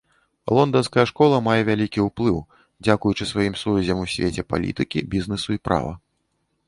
[0.59, 2.39] Лонданская школа мае вялікі ўплыў,
[2.87, 5.93] дзякуючы сваім сувязям у свеце палітыкі, бізнесу і права.